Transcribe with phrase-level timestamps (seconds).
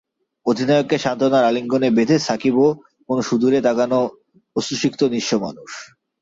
[0.45, 2.67] অধিনায়ককে সান্ত্বনার আলিঙ্গনে বেঁধে সাকিবও
[3.09, 3.99] কোনো সুদূরে তাকানো
[4.55, 5.71] অশ্রুসিক্ত নিঃস্ব মানুষ।